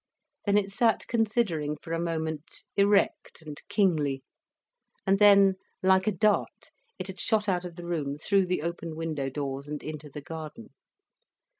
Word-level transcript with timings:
Then 0.47 0.57
it 0.57 0.71
sat 0.71 1.05
considering 1.07 1.77
for 1.77 1.93
a 1.93 1.99
moment, 1.99 2.63
erect 2.75 3.43
and 3.43 3.61
kingly. 3.69 4.23
And 5.05 5.19
then, 5.19 5.57
like 5.83 6.07
a 6.07 6.11
dart, 6.11 6.71
it 6.97 7.05
had 7.05 7.19
shot 7.19 7.47
out 7.47 7.65
of 7.65 7.75
the 7.75 7.85
room, 7.85 8.17
through 8.17 8.47
the 8.47 8.63
open 8.63 8.95
window 8.95 9.29
doors, 9.29 9.67
and 9.67 9.83
into 9.83 10.09
the 10.09 10.19
garden. 10.21 10.69